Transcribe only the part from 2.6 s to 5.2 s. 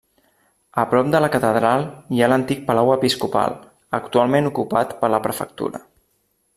palau episcopal, actualment ocupat per